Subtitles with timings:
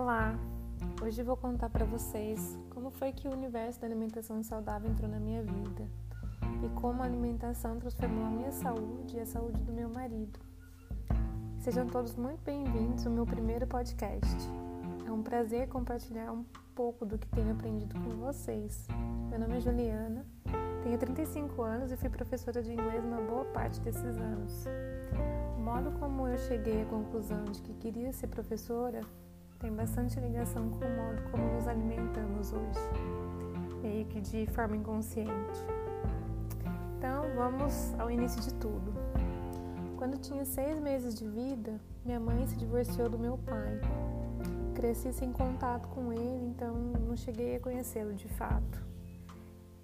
[0.00, 0.32] Olá!
[1.02, 5.18] Hoje vou contar para vocês como foi que o universo da alimentação saudável entrou na
[5.18, 5.90] minha vida
[6.64, 10.38] e como a alimentação transformou a minha saúde e a saúde do meu marido.
[11.58, 14.36] Sejam todos muito bem-vindos ao meu primeiro podcast.
[15.04, 16.44] É um prazer compartilhar um
[16.76, 18.86] pouco do que tenho aprendido com vocês.
[19.28, 20.24] Meu nome é Juliana,
[20.84, 24.64] tenho 35 anos e fui professora de inglês uma boa parte desses anos.
[25.56, 29.00] O modo como eu cheguei à conclusão de que queria ser professora
[29.58, 32.78] tem bastante ligação com o modo como nos alimentamos hoje,
[33.82, 35.58] meio que de forma inconsciente.
[36.96, 38.92] Então, vamos ao início de tudo.
[39.96, 43.80] Quando tinha seis meses de vida, minha mãe se divorciou do meu pai.
[44.74, 48.86] Cresci sem contato com ele, então não cheguei a conhecê-lo de fato.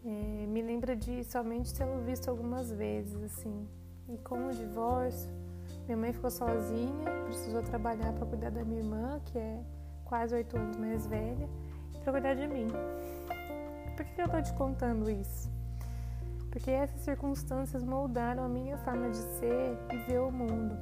[0.04, 3.66] É, me lembro de somente tê-lo visto algumas vezes, assim.
[4.08, 5.32] E com o divórcio,
[5.86, 9.60] minha mãe ficou sozinha, precisou trabalhar para cuidar da minha irmã, que é
[10.04, 11.48] quase oito anos mais velha,
[11.94, 12.68] e para cuidar de mim.
[13.96, 15.50] Por que eu estou te contando isso?
[16.50, 20.76] Porque essas circunstâncias moldaram a minha forma de ser e ver o mundo.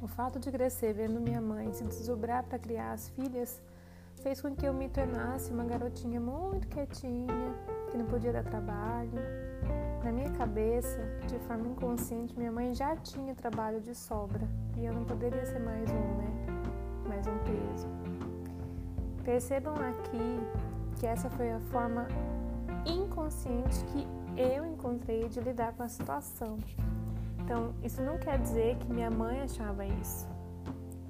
[0.00, 3.60] O fato de crescer vendo minha mãe se desdobrar para criar as filhas
[4.22, 7.54] fez com que eu me tornasse uma garotinha muito quietinha,
[7.90, 9.20] que não podia dar trabalho,
[10.02, 14.46] na minha cabeça, de forma inconsciente, minha mãe já tinha trabalho de sobra
[14.76, 16.30] e eu não poderia ser mais um, né?
[17.08, 17.88] Mais um peso.
[19.24, 20.40] Percebam aqui
[20.98, 22.06] que essa foi a forma
[22.86, 24.06] inconsciente que
[24.40, 26.58] eu encontrei de lidar com a situação.
[27.40, 30.28] Então, isso não quer dizer que minha mãe achava isso.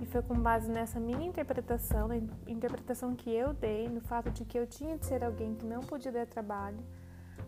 [0.00, 2.16] E foi com base nessa minha interpretação, na
[2.46, 5.80] interpretação que eu dei, no fato de que eu tinha de ser alguém que não
[5.80, 6.78] podia dar trabalho,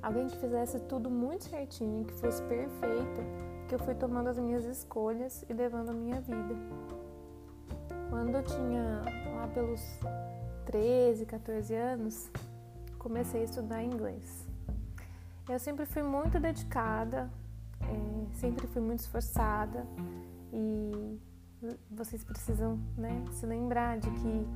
[0.03, 3.23] alguém que fizesse tudo muito certinho, que fosse perfeita,
[3.69, 6.55] que eu fui tomando as minhas escolhas e levando a minha vida.
[8.09, 9.03] Quando eu tinha
[9.37, 9.81] lá pelos
[10.67, 12.31] 13, 14 anos,
[12.99, 14.47] comecei a estudar inglês.
[15.49, 17.31] Eu sempre fui muito dedicada,
[17.81, 19.87] é, sempre fui muito esforçada
[20.53, 21.19] e
[21.91, 24.47] vocês precisam né, se lembrar de que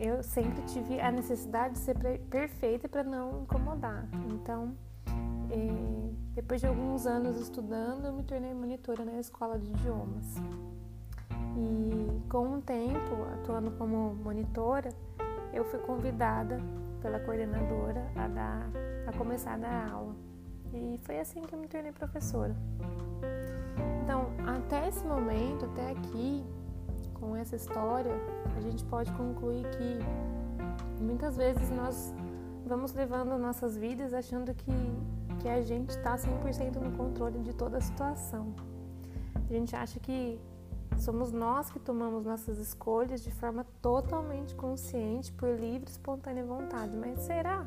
[0.00, 1.94] eu sempre tive a necessidade de ser
[2.30, 4.08] perfeita para não incomodar.
[4.32, 4.74] Então,
[5.50, 10.36] é, depois de alguns anos estudando, eu me tornei monitora na escola de idiomas.
[11.54, 14.88] E com o tempo, atuando como monitora,
[15.52, 16.58] eu fui convidada
[17.02, 18.70] pela coordenadora a, dar,
[19.06, 20.14] a começar a dar aula.
[20.72, 22.56] E foi assim que eu me tornei professora.
[24.02, 26.44] Então, até esse momento, até aqui,
[27.20, 28.12] com essa história,
[28.56, 32.14] a gente pode concluir que muitas vezes nós
[32.66, 34.72] vamos levando nossas vidas achando que,
[35.40, 38.54] que a gente está 100% no controle de toda a situação.
[39.48, 40.40] A gente acha que
[40.98, 46.96] somos nós que tomamos nossas escolhas de forma totalmente consciente, por livre e espontânea vontade.
[46.96, 47.66] Mas será?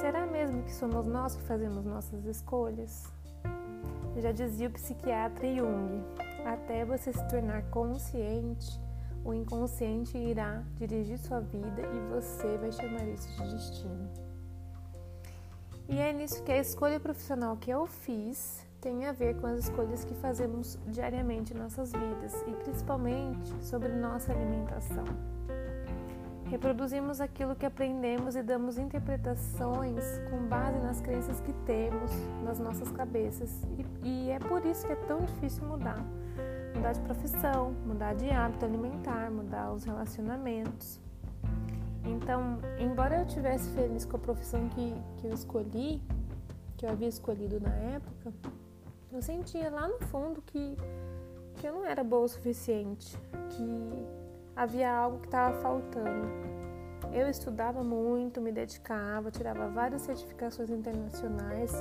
[0.00, 3.12] Será mesmo que somos nós que fazemos nossas escolhas?
[4.16, 6.04] Já dizia o psiquiatra Jung,
[6.44, 8.80] até você se tornar consciente,
[9.24, 14.10] o inconsciente irá dirigir sua vida e você vai chamar isso de destino.
[15.88, 19.60] E é nisso que a escolha profissional que eu fiz tem a ver com as
[19.60, 25.04] escolhas que fazemos diariamente em nossas vidas e principalmente sobre nossa alimentação.
[26.44, 32.10] Reproduzimos aquilo que aprendemos e damos interpretações com base nas crenças que temos
[32.44, 36.04] nas nossas cabeças, e, e é por isso que é tão difícil mudar
[36.74, 41.00] mudar de profissão, mudar de hábito alimentar, mudar os relacionamentos.
[42.04, 46.02] Então, embora eu tivesse feliz com a profissão que, que eu escolhi,
[46.76, 48.32] que eu havia escolhido na época,
[49.12, 50.76] eu sentia lá no fundo que,
[51.56, 53.16] que eu não era boa o suficiente,
[53.50, 54.06] que
[54.54, 56.28] havia algo que estava faltando.
[57.12, 61.72] Eu estudava muito, me dedicava, tirava várias certificações internacionais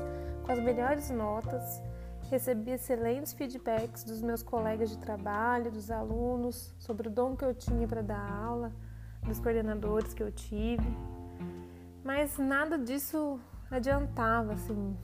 [0.45, 1.81] com as melhores notas
[2.29, 7.53] Recebi excelentes feedbacks dos meus colegas de trabalho, dos alunos, sobre o dom que eu
[7.53, 8.71] tinha para dar aula,
[9.23, 10.87] dos coordenadores que eu tive.
[12.03, 13.39] Mas nada disso
[13.69, 14.97] adiantava, assim.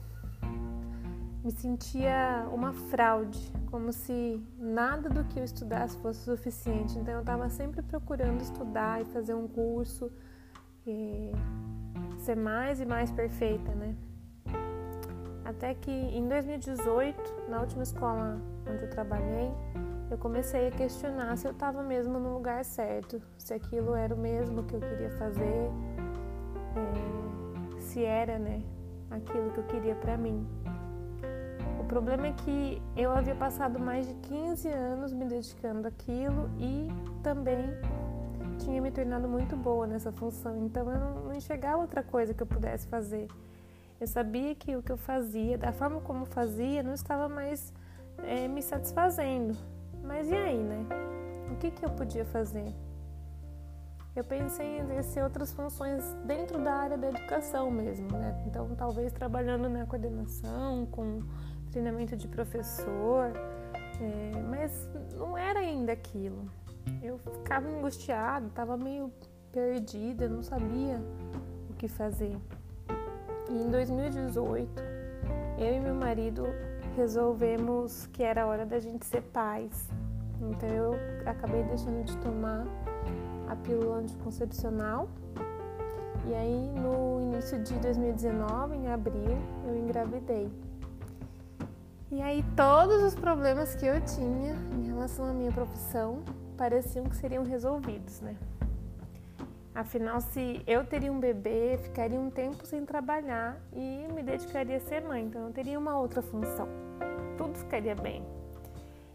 [1.42, 6.98] Me sentia uma fraude, como se nada do que eu estudasse fosse suficiente.
[6.98, 10.10] Então eu estava sempre procurando estudar e fazer um curso
[10.86, 11.32] e
[12.18, 13.96] ser mais e mais perfeita, né?
[15.50, 19.50] Até que em 2018, na última escola onde eu trabalhei,
[20.08, 24.18] eu comecei a questionar se eu estava mesmo no lugar certo, se aquilo era o
[24.18, 25.70] mesmo que eu queria fazer,
[26.76, 28.62] é, se era, né,
[29.10, 30.46] aquilo que eu queria para mim.
[31.80, 36.86] O problema é que eu havia passado mais de 15 anos me dedicando àquilo e
[37.24, 37.64] também
[38.60, 42.46] tinha me tornado muito boa nessa função, então eu não, enxergava outra coisa que eu
[42.46, 43.26] pudesse fazer.
[44.00, 47.72] Eu sabia que o que eu fazia, da forma como fazia, não estava mais
[48.22, 49.54] é, me satisfazendo.
[50.02, 50.86] Mas e aí, né?
[51.52, 52.74] O que, que eu podia fazer?
[54.16, 58.42] Eu pensei em exercer outras funções dentro da área da educação mesmo, né?
[58.46, 61.22] Então, talvez trabalhando na coordenação, com
[61.70, 63.32] treinamento de professor,
[64.00, 66.50] é, mas não era ainda aquilo.
[67.02, 69.12] Eu ficava angustiada, estava meio
[69.52, 71.00] perdida, não sabia
[71.68, 72.36] o que fazer.
[73.50, 74.70] E em 2018,
[75.58, 76.46] eu e meu marido
[76.96, 79.88] resolvemos que era hora da gente ser pais.
[80.40, 80.94] Então eu
[81.26, 82.64] acabei deixando de tomar
[83.48, 85.08] a pílula anticoncepcional.
[86.26, 89.36] E aí no início de 2019, em abril,
[89.66, 90.50] eu engravidei.
[92.12, 96.22] E aí todos os problemas que eu tinha em relação à minha profissão
[96.56, 98.36] pareciam que seriam resolvidos, né?
[99.74, 104.80] Afinal, se eu teria um bebê, ficaria um tempo sem trabalhar e me dedicaria a
[104.80, 106.66] ser mãe, então eu teria uma outra função.
[107.38, 108.24] Tudo ficaria bem.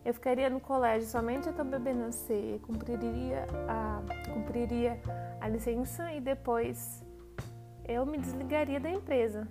[0.05, 4.99] Eu ficaria no colégio somente até o bebê nascer, cumpriria a, cumpriria
[5.41, 7.03] a licença e depois
[7.87, 9.47] eu me desligaria da empresa.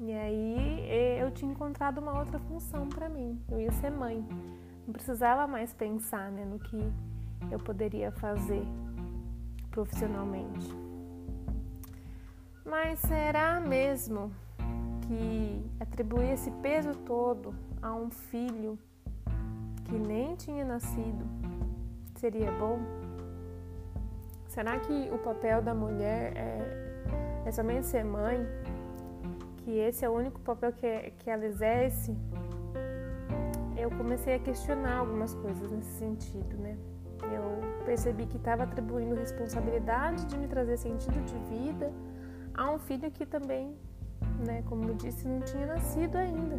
[0.00, 3.40] E aí eu tinha encontrado uma outra função para mim.
[3.50, 4.26] Eu ia ser mãe.
[4.86, 6.92] Não precisava mais pensar né, no que
[7.50, 8.62] eu poderia fazer
[9.74, 10.72] profissionalmente.
[12.64, 14.30] Mas será mesmo
[15.02, 18.78] que atribuir esse peso todo a um filho
[19.84, 21.26] que nem tinha nascido
[22.20, 22.78] seria bom?
[24.46, 28.46] Será que o papel da mulher é, é somente ser mãe?
[29.56, 32.16] Que esse é o único papel que, que ela exerce?
[33.76, 36.78] Eu comecei a questionar algumas coisas nesse sentido, né?
[37.22, 41.92] Eu percebi que estava atribuindo responsabilidade de me trazer sentido de vida
[42.54, 43.74] a um filho que também,
[44.46, 46.58] né, como eu disse, não tinha nascido ainda.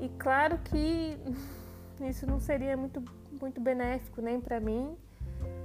[0.00, 1.18] E claro que
[2.08, 3.02] isso não seria muito,
[3.40, 4.96] muito benéfico nem para mim,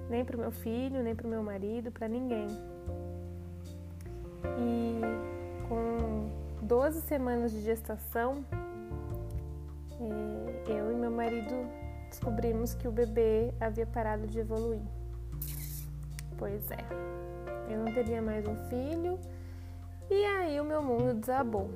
[0.10, 2.48] nem para o meu filho, nem para o meu marido, para ninguém.
[4.58, 5.02] E
[5.68, 6.30] com
[6.62, 8.44] 12 semanas de gestação,
[10.00, 11.83] eh, eu e meu marido
[12.14, 14.82] descobrimos que o bebê havia parado de evoluir.
[16.38, 16.86] Pois é,
[17.72, 19.20] eu não teria mais um filho
[20.12, 21.72] e aí o meu mundo desabou.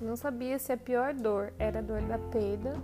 [0.00, 2.74] Não sabia se a pior dor era a dor da perda,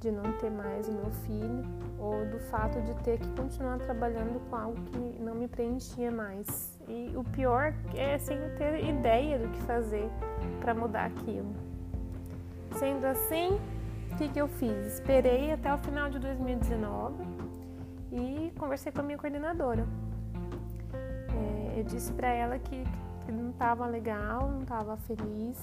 [0.00, 1.64] de não ter mais o meu filho,
[1.98, 6.78] ou do fato de ter que continuar trabalhando com algo que não me preenchia mais.
[6.88, 10.08] E o pior é sem ter ideia do que fazer
[10.60, 11.54] para mudar aquilo.
[12.78, 13.58] Sendo assim,
[14.16, 14.94] o que, que eu fiz?
[14.94, 17.22] Esperei até o final de 2019
[18.10, 19.86] e conversei com a minha coordenadora.
[21.74, 22.82] É, eu disse para ela que,
[23.26, 25.58] que não estava legal, não estava feliz,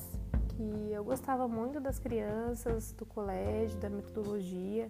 [0.49, 4.87] que eu gostava muito das crianças, do colégio, da metodologia,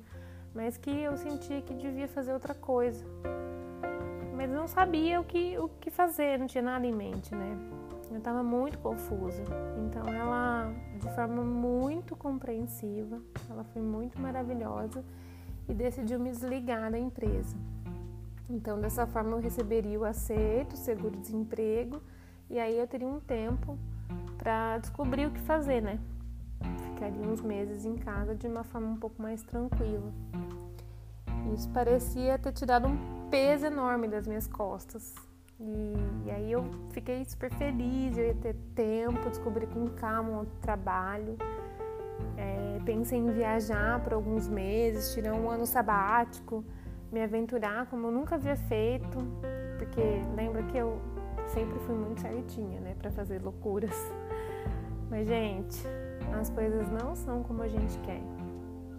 [0.54, 3.06] mas que eu sentia que devia fazer outra coisa.
[4.36, 7.57] Mas não sabia o que, o que fazer, não tinha nada em mente, né?
[8.13, 9.44] Eu estava muito confusa.
[9.75, 13.19] Então ela, de forma muito compreensiva,
[13.50, 15.04] ela foi muito maravilhosa
[15.68, 17.57] e decidiu me desligar da empresa.
[18.47, 21.99] Então dessa forma eu receberia o aceito, o seguro-desemprego
[22.52, 23.80] e aí eu teria um tempo
[24.38, 25.99] para descobrir o que fazer, né?
[26.94, 30.14] Ficaria uns meses em casa de uma forma um pouco mais tranquila.
[31.52, 35.16] Isso parecia ter tirado um peso enorme das minhas costas.
[35.60, 41.38] E, aí eu fiquei super feliz, eu ia ter tempo, descobri com calma o trabalho.
[42.38, 46.64] É, pensei em viajar por alguns meses, tirar um ano sabático,
[47.12, 49.19] me aventurar como eu nunca havia feito,
[49.78, 50.02] porque
[50.36, 51.00] lembra que eu
[51.48, 53.95] sempre fui muito certinha, né, para fazer loucuras.
[55.10, 55.78] Mas gente,
[56.40, 58.22] as coisas não são como a gente quer.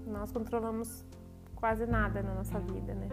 [0.06, 1.04] Nós controlamos
[1.56, 3.08] quase nada na nossa vida, né?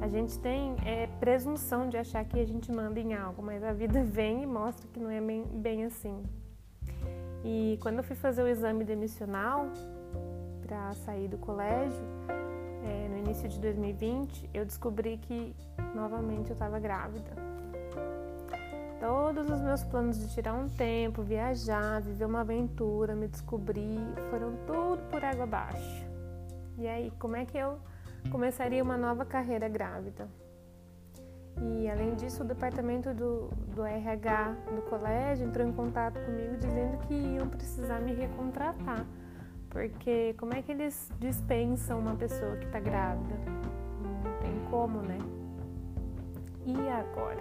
[0.00, 3.72] A gente tem é, presunção de achar que a gente manda em algo, mas a
[3.72, 6.22] vida vem e mostra que não é bem, bem assim.
[7.44, 9.66] E quando eu fui fazer o exame demissional
[10.62, 12.02] para sair do colégio,
[12.82, 15.54] é, no início de 2020, eu descobri que
[15.94, 17.30] novamente eu estava grávida.
[18.98, 24.52] Todos os meus planos de tirar um tempo, viajar, viver uma aventura, me descobrir, foram
[24.66, 26.06] tudo por água abaixo.
[26.78, 27.78] E aí, como é que eu
[28.30, 30.28] começaria uma nova carreira grávida.
[31.60, 36.98] E além disso, o departamento do, do RH do colégio entrou em contato comigo dizendo
[37.06, 39.04] que iam precisar me recontratar,
[39.68, 43.60] porque como é que eles dispensam uma pessoa que está grávida?
[44.40, 45.18] tem como, né?
[46.66, 47.40] E agora?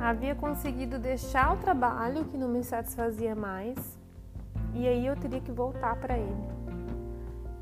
[0.00, 3.98] Havia conseguido deixar o trabalho que não me satisfazia mais
[4.74, 6.67] e aí eu teria que voltar para ele.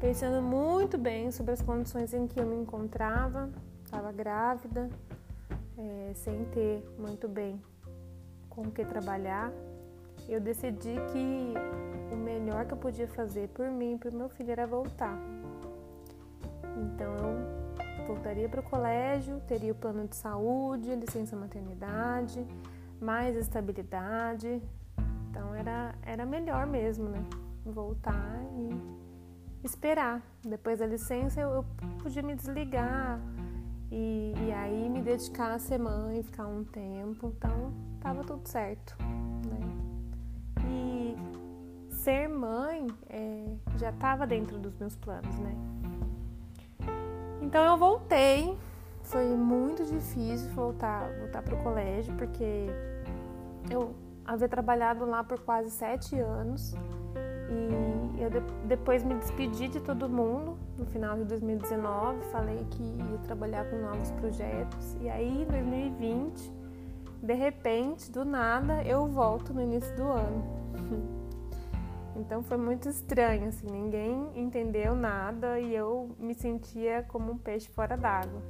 [0.07, 3.51] Pensando muito bem sobre as condições em que eu me encontrava,
[3.85, 4.89] estava grávida,
[5.77, 7.61] é, sem ter muito bem
[8.49, 9.51] com o que trabalhar,
[10.29, 11.55] eu decidi que
[12.13, 15.19] o melhor que eu podia fazer por mim e por meu filho era voltar.
[16.77, 17.17] Então
[17.99, 22.47] eu voltaria para o colégio, teria o plano de saúde, licença maternidade,
[23.01, 24.63] mais estabilidade.
[25.29, 27.25] Então era, era melhor mesmo, né?
[27.65, 29.06] Voltar e
[29.67, 30.23] esperar.
[30.43, 31.65] Depois da licença eu, eu
[32.03, 33.21] podia me desligar
[33.91, 37.33] e, e aí me dedicar a ser mãe, ficar um tempo.
[37.37, 39.61] Então tava tudo certo, né?
[40.69, 41.17] E
[41.93, 43.45] ser mãe é,
[43.79, 45.55] já estava dentro dos meus planos, né?
[47.43, 48.57] Então eu voltei.
[49.03, 52.67] Foi muito difícil voltar, voltar para o colégio, porque
[53.71, 53.95] eu
[54.25, 56.75] havia trabalhado lá por quase sete anos
[57.49, 62.21] e eu de, depois me despedi de todo mundo no final de 2019.
[62.33, 66.53] Falei que ia trabalhar com novos projetos e aí em 2020,
[67.23, 71.17] de repente, do nada, eu volto no início do ano.
[72.19, 77.69] Então foi muito estranho, assim, ninguém entendeu nada e eu me sentia como um peixe
[77.69, 78.41] fora d'água.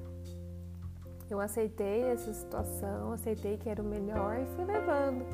[1.28, 5.26] Eu aceitei essa situação, aceitei que era o melhor e fui levando.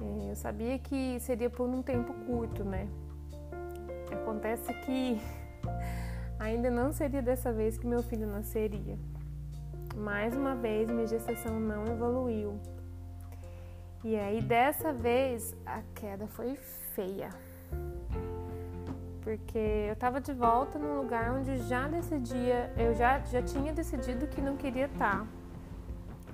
[0.00, 2.88] É, eu sabia que seria por um tempo curto, né?
[4.14, 5.20] Acontece que
[6.38, 8.98] ainda não seria dessa vez que meu filho nasceria.
[9.96, 12.60] Mais uma vez, minha gestação não evoluiu.
[14.04, 16.54] E aí, dessa vez, a queda foi
[16.94, 17.30] feia.
[19.22, 24.28] Porque eu estava de volta num lugar onde já decidia, eu já, já tinha decidido
[24.28, 25.26] que não queria estar.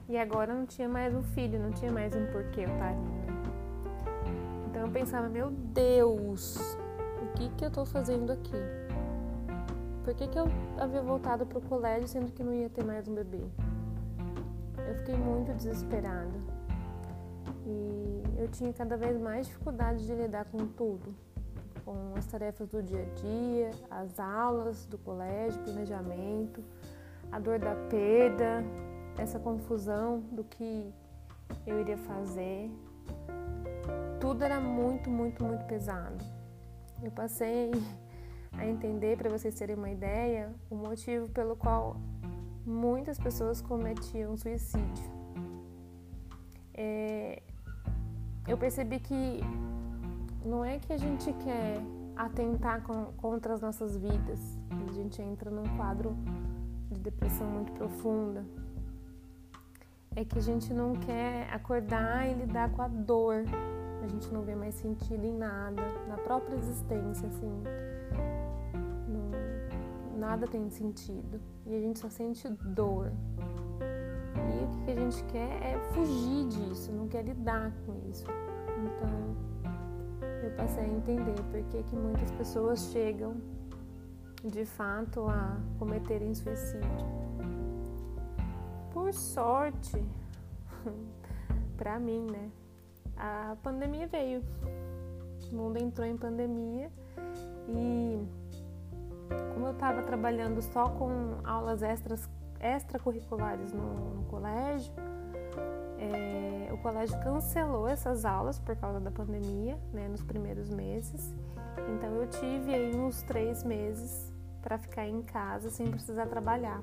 [0.08, 2.98] E agora não tinha mais um filho, não tinha mais um porquê eu estar ali.
[3.00, 3.22] Né?
[4.68, 6.76] Então eu pensava, meu Deus,
[7.22, 8.56] o que que eu estou fazendo aqui?
[10.04, 10.46] Por que, que eu
[10.78, 13.44] havia voltado para o colégio sendo que não ia ter mais um bebê?
[14.88, 16.34] Eu fiquei muito desesperada.
[17.64, 21.14] E eu tinha cada vez mais dificuldade de lidar com tudo,
[21.84, 26.64] com as tarefas do dia a dia, as aulas do colégio, planejamento,
[27.30, 28.64] a dor da perda,
[29.16, 30.92] essa confusão do que
[31.64, 32.68] eu iria fazer.
[34.18, 36.41] Tudo era muito, muito, muito pesado.
[37.02, 37.70] Eu passei
[38.52, 41.96] a entender, para vocês terem uma ideia, o motivo pelo qual
[42.64, 45.10] muitas pessoas cometiam suicídio.
[46.74, 47.42] É,
[48.46, 49.40] eu percebi que
[50.44, 51.80] não é que a gente quer
[52.16, 54.40] atentar com, contra as nossas vidas,
[54.88, 56.16] a gente entra num quadro
[56.90, 58.44] de depressão muito profunda.
[60.14, 63.44] É que a gente não quer acordar e lidar com a dor.
[64.02, 67.62] A gente não vê mais sentido em nada, na própria existência, assim.
[69.08, 71.40] Não, nada tem sentido.
[71.64, 73.12] E a gente só sente dor.
[74.34, 78.24] E o que a gente quer é fugir disso, não quer lidar com isso.
[78.84, 79.36] Então,
[80.42, 83.36] eu passei a entender por que, que muitas pessoas chegam
[84.44, 86.82] de fato a cometerem suicídio.
[88.92, 90.04] Por sorte,
[91.78, 92.50] para mim, né?
[93.16, 94.42] A pandemia veio.
[95.50, 96.90] O mundo entrou em pandemia
[97.68, 98.20] e
[99.52, 102.28] como eu estava trabalhando só com aulas extras
[102.60, 104.92] extracurriculares no, no colégio,
[105.98, 111.34] é, o colégio cancelou essas aulas por causa da pandemia, né, nos primeiros meses.
[111.94, 116.80] Então eu tive aí uns três meses para ficar em casa sem precisar trabalhar.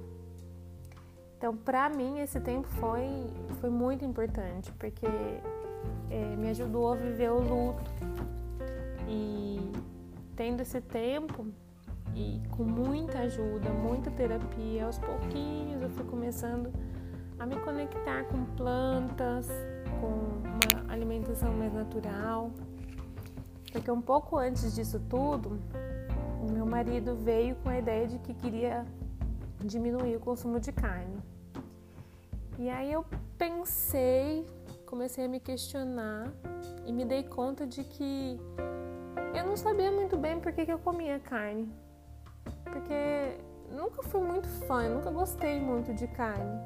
[1.37, 3.07] Então, para mim, esse tempo foi,
[3.61, 5.07] foi muito importante, porque
[6.09, 7.91] é, me ajudou a viver o luto.
[9.07, 9.71] E
[10.35, 11.45] tendo esse tempo,
[12.15, 16.71] e com muita ajuda, muita terapia, aos pouquinhos eu fui começando
[17.39, 19.47] a me conectar com plantas,
[19.99, 22.51] com uma alimentação mais natural.
[23.71, 25.59] Porque um pouco antes disso tudo,
[26.41, 28.85] o meu marido veio com a ideia de que queria
[29.63, 31.17] diminuir o consumo de carne.
[32.57, 33.05] E aí eu
[33.37, 34.45] pensei,
[34.89, 36.33] comecei a me questionar
[36.85, 38.39] e me dei conta de que
[39.35, 41.71] eu não sabia muito bem por que, que eu comia carne
[42.63, 43.37] porque
[43.71, 46.59] nunca fui muito fã, nunca gostei muito de carne.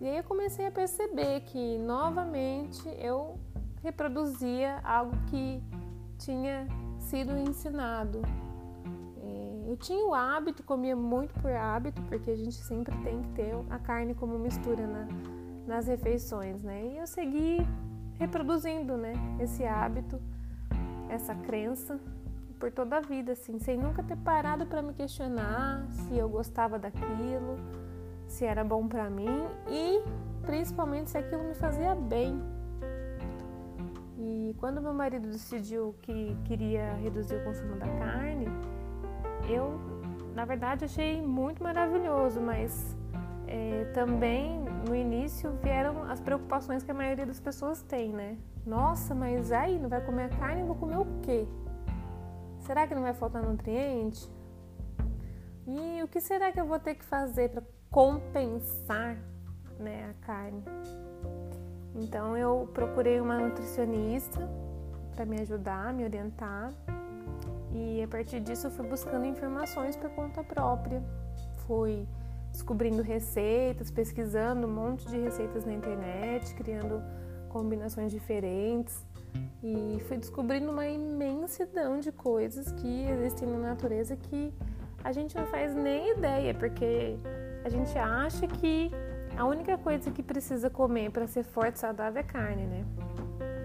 [0.00, 3.38] E aí eu comecei a perceber que novamente eu
[3.82, 5.62] reproduzia algo que
[6.18, 6.66] tinha
[6.98, 8.20] sido ensinado.
[9.22, 13.28] É, eu tinha o hábito, comia muito por hábito, porque a gente sempre tem que
[13.30, 15.06] ter a carne como mistura na,
[15.66, 16.92] nas refeições, né?
[16.92, 17.66] E eu segui
[18.18, 20.20] reproduzindo, né, esse hábito,
[21.08, 21.98] essa crença
[22.58, 26.78] por toda a vida, assim, sem nunca ter parado para me questionar se eu gostava
[26.78, 27.56] daquilo,
[28.28, 30.00] se era bom para mim e
[30.46, 32.40] principalmente se aquilo me fazia bem.
[34.16, 38.46] E quando meu marido decidiu que queria reduzir o consumo da carne,
[39.48, 39.80] eu,
[40.34, 42.96] na verdade, achei muito maravilhoso, mas
[43.52, 48.38] é, também no início vieram as preocupações que a maioria das pessoas tem, né?
[48.64, 51.46] Nossa, mas aí não vai comer carne, vou comer o quê?
[52.60, 54.26] Será que não vai faltar nutriente?
[55.66, 59.18] E o que será que eu vou ter que fazer para compensar
[59.78, 60.62] né, a carne?
[61.94, 64.48] Então eu procurei uma nutricionista
[65.14, 66.72] para me ajudar, me orientar.
[67.74, 71.02] E a partir disso eu fui buscando informações por conta própria.
[71.66, 72.08] Fui
[72.52, 77.02] descobrindo receitas, pesquisando um monte de receitas na internet, criando
[77.48, 79.04] combinações diferentes
[79.62, 84.52] e fui descobrindo uma imensidão de coisas que existem na natureza que
[85.02, 87.16] a gente não faz nem ideia, porque
[87.64, 88.90] a gente acha que
[89.36, 92.84] a única coisa que precisa comer para ser forte e saudável é carne, né?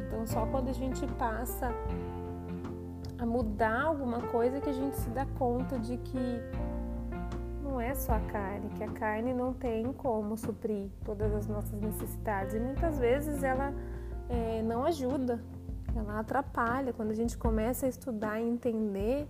[0.08, 1.72] Então só quando a gente passa
[3.20, 6.40] a mudar alguma coisa que a gente se dá conta de que
[7.78, 11.80] não é só a carne, que a carne não tem como suprir todas as nossas
[11.80, 13.72] necessidades e muitas vezes ela
[14.28, 15.40] é, não ajuda,
[15.96, 16.92] ela atrapalha.
[16.92, 19.28] Quando a gente começa a estudar e entender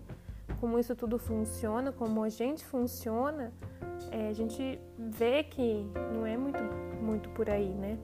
[0.62, 3.52] como isso tudo funciona, como a gente funciona,
[4.12, 6.64] é, a gente vê que não é muito,
[7.02, 8.00] muito por aí, né?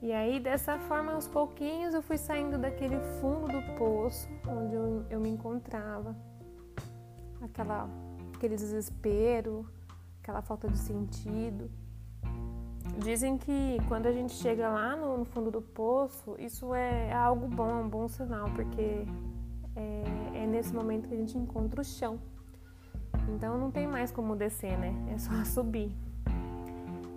[0.00, 5.04] E aí, dessa forma, aos pouquinhos, eu fui saindo daquele fundo do poço onde eu,
[5.10, 6.14] eu me encontrava.
[7.42, 7.88] Aquela,
[8.38, 9.66] aquele desespero,
[10.22, 11.68] aquela falta de sentido.
[13.02, 17.48] Dizem que quando a gente chega lá no, no fundo do poço, isso é algo
[17.48, 19.04] bom, um bom sinal, porque
[19.76, 22.18] é, é nesse momento que a gente encontra o chão.
[23.34, 24.94] Então não tem mais como descer, né?
[25.12, 25.94] É só subir.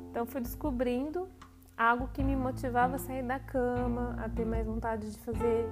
[0.10, 1.30] Então fui descobrindo
[1.78, 5.66] algo que me motivava a sair da cama, a ter mais vontade de fazer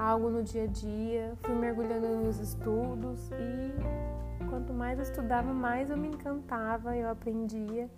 [0.00, 1.32] algo no dia a dia.
[1.42, 7.88] Fui mergulhando nos estudos e quanto mais eu estudava, mais eu me encantava, eu aprendia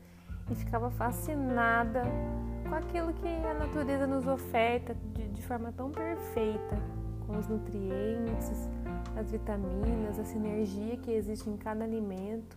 [0.51, 2.03] e ficava fascinada
[2.69, 6.77] com aquilo que a natureza nos oferta de, de forma tão perfeita,
[7.27, 8.69] com os nutrientes,
[9.17, 12.57] as vitaminas, a sinergia que existe em cada alimento.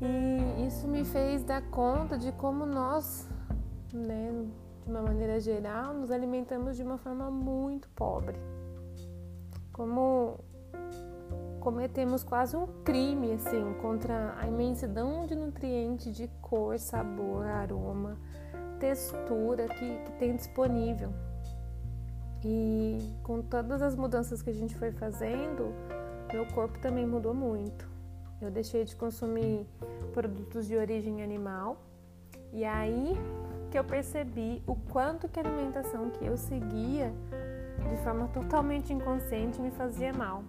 [0.00, 3.28] E isso me fez dar conta de como nós,
[3.92, 4.46] né,
[4.82, 8.36] de uma maneira geral, nos alimentamos de uma forma muito pobre.
[9.72, 10.38] Como
[11.60, 18.16] cometemos quase um crime assim contra a imensidão de nutrientes de cor, sabor, aroma,
[18.78, 21.12] textura que, que tem disponível.
[22.42, 25.74] E com todas as mudanças que a gente foi fazendo,
[26.32, 27.86] meu corpo também mudou muito.
[28.40, 29.66] Eu deixei de consumir
[30.14, 31.76] produtos de origem animal
[32.52, 33.12] e aí
[33.70, 37.12] que eu percebi o quanto que a alimentação que eu seguia
[37.88, 40.42] de forma totalmente inconsciente me fazia mal.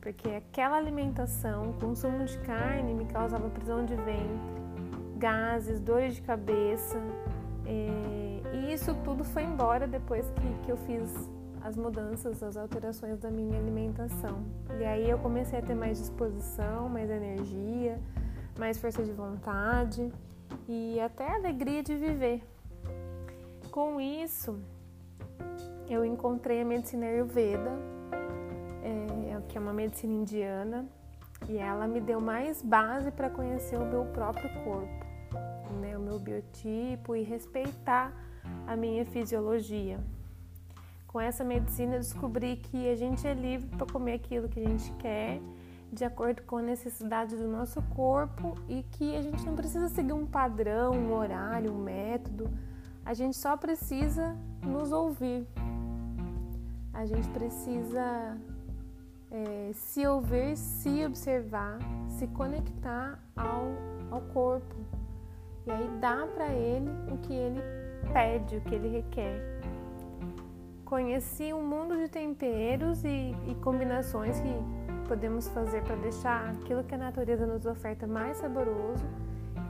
[0.00, 4.38] Porque aquela alimentação, consumo de carne me causava prisão de ventre,
[5.16, 7.00] gases, dores de cabeça,
[7.64, 11.12] é, e isso tudo foi embora depois que, que eu fiz
[11.62, 14.44] as mudanças, as alterações da minha alimentação.
[14.78, 17.98] E aí eu comecei a ter mais disposição, mais energia,
[18.56, 20.12] mais força de vontade
[20.68, 22.42] e até alegria de viver.
[23.70, 24.58] Com isso,
[25.88, 27.72] eu encontrei a medicina Ayurveda,
[28.82, 30.86] é, que é uma medicina indiana,
[31.48, 35.06] e ela me deu mais base para conhecer o meu próprio corpo
[35.76, 38.12] né, o meu biotipo e respeitar
[38.66, 39.98] a minha fisiologia.
[41.06, 44.68] Com essa medicina eu descobri que a gente é livre para comer aquilo que a
[44.68, 45.40] gente quer,
[45.92, 50.12] de acordo com a necessidade do nosso corpo e que a gente não precisa seguir
[50.12, 52.50] um padrão, um horário, um método.
[53.04, 55.46] A gente só precisa nos ouvir.
[56.92, 58.36] A gente precisa
[59.30, 63.66] é, se ouvir, se observar, se conectar ao,
[64.10, 64.74] ao corpo,
[65.66, 67.60] e aí dá para ele o que ele
[68.12, 69.60] pede, o que ele requer.
[70.84, 74.54] Conheci um mundo de temperos e, e combinações que
[75.06, 79.04] podemos fazer para deixar aquilo que a natureza nos oferta mais saboroso.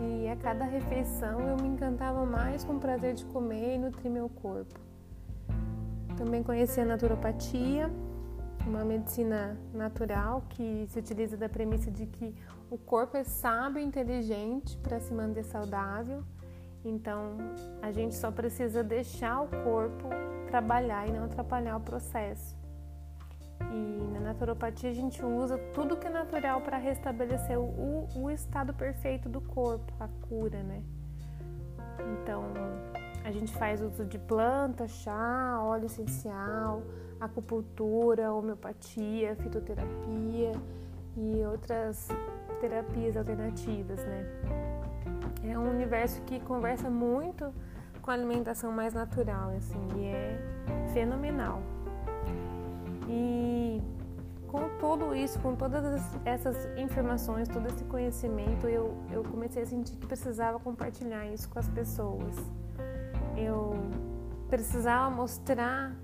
[0.01, 4.11] E a cada refeição eu me encantava mais com o prazer de comer e nutrir
[4.11, 4.79] meu corpo.
[6.17, 7.91] Também conheci a naturopatia,
[8.67, 12.35] uma medicina natural que se utiliza da premissa de que
[12.71, 16.25] o corpo é sábio e inteligente para se manter saudável.
[16.85, 17.37] Então,
[17.83, 20.09] a gente só precisa deixar o corpo
[20.47, 22.56] trabalhar e não atrapalhar o processo.
[23.61, 28.73] E na naturopatia a gente usa tudo que é natural para restabelecer o, o estado
[28.75, 30.83] perfeito do corpo, a cura, né?
[32.23, 32.45] Então,
[33.25, 36.83] a gente faz uso de planta, chá, óleo essencial,
[37.21, 40.53] acupuntura, homeopatia, fitoterapia
[41.17, 42.09] e outras
[42.61, 44.27] terapias alternativas, né?
[45.43, 47.53] É um universo que conversa muito
[48.03, 50.39] com a alimentação mais natural, assim, e é
[50.93, 51.61] fenomenal.
[53.09, 53.81] E
[54.49, 59.97] com tudo isso, com todas essas informações, todo esse conhecimento, eu, eu comecei a sentir
[59.97, 62.35] que precisava compartilhar isso com as pessoas.
[63.37, 63.75] Eu
[64.49, 65.95] precisava mostrar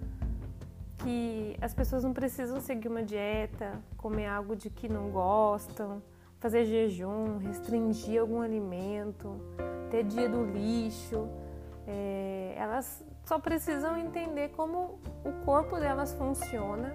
[0.99, 6.03] que as pessoas não precisam seguir uma dieta, comer algo de que não gostam,
[6.39, 9.41] fazer jejum, restringir algum alimento,
[9.91, 11.29] ter dia do lixo.
[11.87, 16.95] É, elas só precisam entender como o corpo delas funciona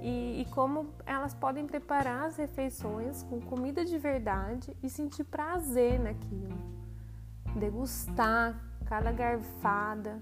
[0.00, 5.98] e, e, como elas podem preparar as refeições com comida de verdade e sentir prazer
[6.00, 6.58] naquilo.
[7.56, 10.20] Degustar cada garfada,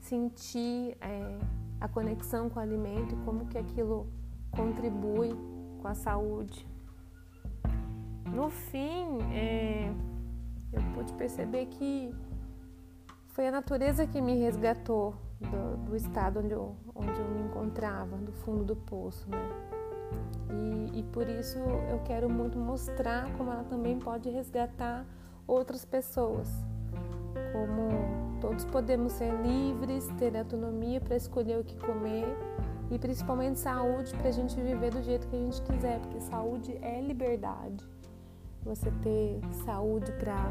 [0.00, 0.96] sentir.
[1.00, 1.38] É,
[1.80, 4.06] a conexão com o alimento e como que aquilo
[4.50, 5.30] contribui
[5.80, 6.66] com a saúde.
[8.26, 9.90] No fim, é,
[10.72, 12.14] eu pude perceber que
[13.30, 18.16] foi a natureza que me resgatou do, do estado onde eu, onde eu me encontrava,
[18.16, 19.38] do fundo do poço, né?
[20.92, 25.06] E, e por isso eu quero muito mostrar como ela também pode resgatar
[25.46, 26.48] outras pessoas,
[27.52, 32.26] como Todos podemos ser livres, ter autonomia para escolher o que comer
[32.90, 36.78] e principalmente saúde para a gente viver do jeito que a gente quiser, porque saúde
[36.80, 37.86] é liberdade.
[38.62, 40.50] Você ter saúde para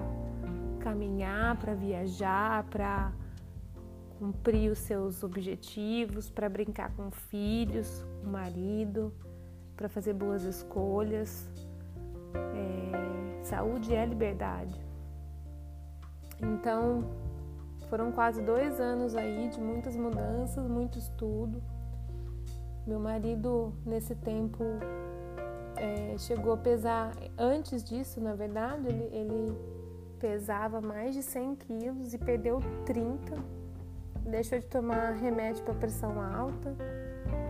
[0.79, 3.11] caminhar, para viajar, para
[4.17, 9.13] cumprir os seus objetivos, para brincar com filhos, com marido,
[9.75, 11.49] para fazer boas escolhas.
[12.33, 14.75] É, saúde é liberdade.
[16.41, 17.03] Então,
[17.89, 21.61] foram quase dois anos aí de muitas mudanças, muito estudo.
[22.85, 24.63] Meu marido, nesse tempo,
[25.75, 29.78] é, chegou a pesar, antes disso, na verdade, ele, ele
[30.19, 33.35] pesava mais de 100 quilos e perdeu 30.
[34.25, 36.75] Deixou de tomar remédio para pressão alta.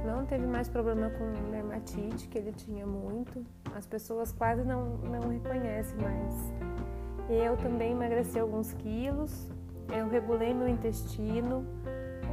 [0.05, 3.45] Não teve mais problema com dermatite, que ele tinha muito.
[3.75, 6.33] As pessoas quase não, não reconhecem mais.
[7.29, 9.51] Eu também emagreci alguns quilos,
[9.95, 11.65] eu regulei meu intestino,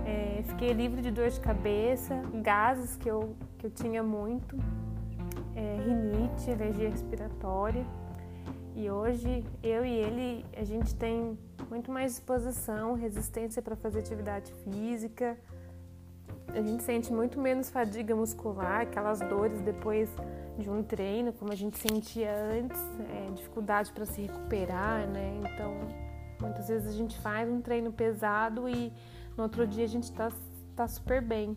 [0.07, 4.57] é, fiquei livre de dor de cabeça, gases que eu, que eu tinha muito,
[5.55, 7.85] é, rinite, alergia respiratória.
[8.77, 11.37] E hoje eu e ele, a gente tem
[11.69, 15.37] muito mais disposição, resistência para fazer atividade física.
[16.49, 20.09] A gente sente muito menos fadiga muscular, aquelas dores depois
[20.57, 25.41] de um treino, como a gente sentia antes, é, dificuldade para se recuperar, né?
[25.43, 26.07] Então
[26.41, 28.93] Muitas vezes a gente faz um treino pesado e
[29.37, 30.31] no outro dia a gente está
[30.75, 31.57] tá super bem.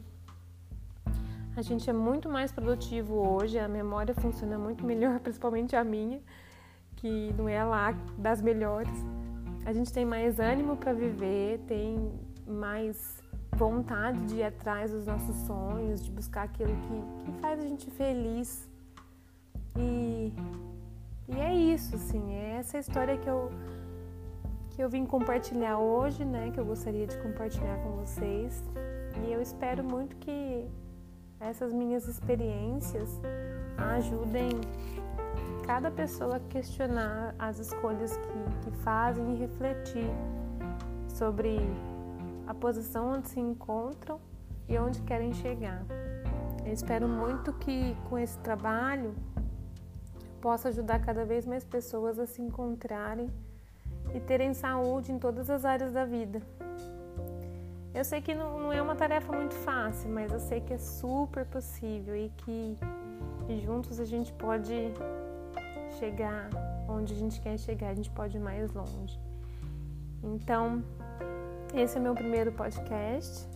[1.55, 6.21] A gente é muito mais produtivo hoje, a memória funciona muito melhor, principalmente a minha,
[6.99, 8.93] que não é lá das melhores.
[9.65, 12.11] A gente tem mais ânimo para viver, tem
[12.45, 13.21] mais
[13.55, 17.89] vontade de ir atrás dos nossos sonhos, de buscar aquilo que, que faz a gente
[17.91, 18.69] feliz.
[19.77, 20.33] E,
[21.27, 23.51] e é isso, assim, é essa história que eu
[24.71, 26.51] que eu vim compartilhar hoje, né?
[26.51, 28.63] Que eu gostaria de compartilhar com vocês.
[29.25, 30.65] E eu espero muito que
[31.37, 33.19] essas minhas experiências
[33.77, 34.49] ajudem
[35.69, 40.09] cada pessoa questionar as escolhas que, que fazem e refletir
[41.07, 41.59] sobre
[42.47, 44.19] a posição onde se encontram
[44.67, 45.85] e onde querem chegar.
[46.65, 49.13] Eu espero muito que com esse trabalho
[50.41, 53.29] possa ajudar cada vez mais pessoas a se encontrarem
[54.15, 56.41] e terem saúde em todas as áreas da vida.
[57.93, 60.79] Eu sei que não, não é uma tarefa muito fácil, mas eu sei que é
[60.79, 62.75] super possível e que
[63.63, 64.91] juntos a gente pode
[65.99, 66.49] chegar
[66.87, 69.19] onde a gente quer chegar, a gente pode ir mais longe.
[70.23, 70.83] Então,
[71.73, 73.47] esse é meu primeiro podcast.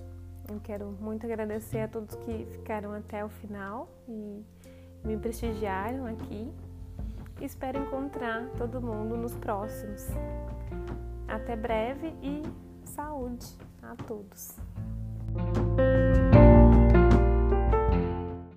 [0.50, 4.44] Eu quero muito agradecer a todos que ficaram até o final e
[5.04, 6.52] me prestigiaram aqui.
[7.42, 10.08] Espero encontrar todo mundo nos próximos.
[11.28, 12.44] Até breve e
[12.86, 13.48] saúde
[13.82, 14.73] a todos!